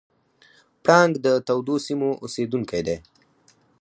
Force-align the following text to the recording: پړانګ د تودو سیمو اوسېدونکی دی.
پړانګ 0.83 1.13
د 1.25 1.27
تودو 1.47 1.75
سیمو 1.87 2.09
اوسېدونکی 2.23 2.81
دی. 2.87 2.97